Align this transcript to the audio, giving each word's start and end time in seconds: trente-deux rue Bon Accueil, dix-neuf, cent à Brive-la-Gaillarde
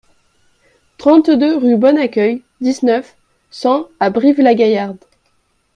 trente-deux 0.97 1.55
rue 1.57 1.77
Bon 1.77 1.95
Accueil, 1.99 2.41
dix-neuf, 2.59 3.15
cent 3.51 3.87
à 3.99 4.09
Brive-la-Gaillarde 4.09 4.97